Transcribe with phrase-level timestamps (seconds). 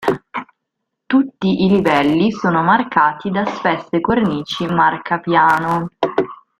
[1.05, 5.89] Tutti i livelli sono marcati da spesse cornici marcapiano.